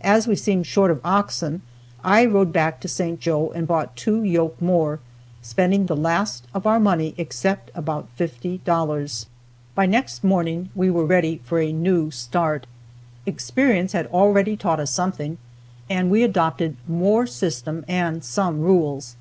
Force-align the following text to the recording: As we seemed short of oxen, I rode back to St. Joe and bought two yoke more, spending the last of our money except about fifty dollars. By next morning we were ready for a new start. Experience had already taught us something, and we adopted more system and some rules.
As 0.00 0.26
we 0.26 0.36
seemed 0.36 0.66
short 0.66 0.90
of 0.90 1.02
oxen, 1.04 1.60
I 2.02 2.24
rode 2.24 2.50
back 2.50 2.80
to 2.80 2.88
St. 2.88 3.20
Joe 3.20 3.52
and 3.54 3.66
bought 3.68 3.94
two 3.94 4.24
yoke 4.24 4.58
more, 4.58 5.00
spending 5.42 5.84
the 5.84 5.94
last 5.94 6.46
of 6.54 6.66
our 6.66 6.80
money 6.80 7.14
except 7.18 7.70
about 7.74 8.08
fifty 8.16 8.56
dollars. 8.64 9.26
By 9.74 9.84
next 9.84 10.24
morning 10.24 10.70
we 10.74 10.88
were 10.90 11.04
ready 11.04 11.42
for 11.44 11.58
a 11.60 11.74
new 11.74 12.10
start. 12.10 12.66
Experience 13.26 13.92
had 13.92 14.06
already 14.06 14.56
taught 14.56 14.80
us 14.80 14.90
something, 14.92 15.36
and 15.90 16.10
we 16.10 16.22
adopted 16.22 16.76
more 16.88 17.26
system 17.26 17.84
and 17.86 18.24
some 18.24 18.60
rules. 18.62 19.14